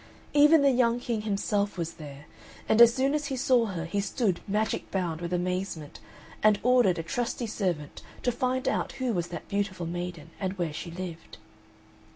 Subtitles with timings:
[0.33, 2.25] Even the young King himself was there,
[2.67, 5.99] and as soon as he saw her he stood magic bound with amazement,
[6.41, 10.73] and ordered a trusty servant to find out who was that beautiful maiden, and where
[10.73, 11.37] she lived.